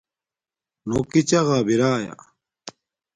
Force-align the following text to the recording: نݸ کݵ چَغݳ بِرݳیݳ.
نݸ 0.87 0.99
کݵ 1.09 1.21
چَغݳ 1.29 1.57
بِرݳیݳ. 1.67 2.13